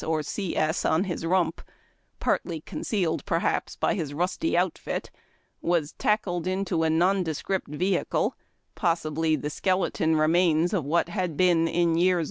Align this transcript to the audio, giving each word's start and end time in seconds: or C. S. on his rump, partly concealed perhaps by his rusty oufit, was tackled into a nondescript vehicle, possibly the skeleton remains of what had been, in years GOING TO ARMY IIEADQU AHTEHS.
or 0.03 0.23
C. 0.23 0.55
S. 0.57 0.83
on 0.83 1.03
his 1.03 1.27
rump, 1.27 1.61
partly 2.19 2.59
concealed 2.61 3.23
perhaps 3.23 3.75
by 3.75 3.93
his 3.93 4.15
rusty 4.15 4.53
oufit, 4.53 5.11
was 5.61 5.91
tackled 5.91 6.47
into 6.47 6.81
a 6.81 6.89
nondescript 6.89 7.67
vehicle, 7.67 8.35
possibly 8.73 9.35
the 9.35 9.51
skeleton 9.51 10.15
remains 10.15 10.73
of 10.73 10.83
what 10.83 11.09
had 11.09 11.37
been, 11.37 11.67
in 11.67 11.67
years 11.67 11.67
GOING 11.67 11.67
TO 11.67 11.79
ARMY 11.81 11.91
IIEADQU 11.91 12.09
AHTEHS. 12.09 12.19